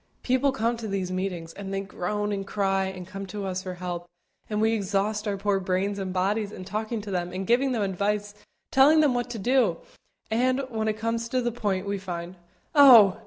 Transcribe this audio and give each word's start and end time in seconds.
People 0.23 0.51
come 0.51 0.77
to 0.77 0.87
these 0.87 1.11
meetings, 1.11 1.53
and 1.53 1.71
they 1.71 1.81
groan 1.81 2.31
and 2.31 2.47
cry 2.47 2.85
and 2.85 3.05
come 3.05 3.27
to 3.27 3.45
us 3.45 3.61
for 3.61 3.75
help, 3.75 4.07
and 4.49 4.59
we 4.59 4.71
exhaust 4.73 5.27
our 5.27 5.37
poor 5.37 5.59
brains 5.59 5.99
and 5.99 6.11
bodies 6.11 6.51
in 6.51 6.65
talking 6.65 7.01
to 7.01 7.11
them 7.11 7.31
and 7.31 7.45
giving 7.45 7.71
them 7.71 7.83
advice, 7.83 8.33
telling 8.71 9.01
them 9.01 9.13
what 9.13 9.29
to 9.29 9.37
do, 9.37 9.77
and, 10.31 10.59
when 10.69 10.87
it 10.87 10.97
comes 10.97 11.29
to 11.29 11.39
the 11.39 11.51
point, 11.51 11.85
we 11.85 11.99
find, 11.99 12.35
"Oh! 12.73 13.19